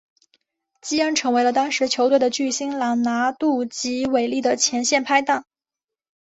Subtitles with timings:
[0.81, 5.45] 基恩成为了当时球队的巨星朗拿度及韦利的前线拍挡。